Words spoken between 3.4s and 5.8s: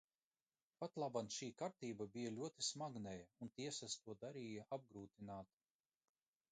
un tiesas to darīja apgrūtināti.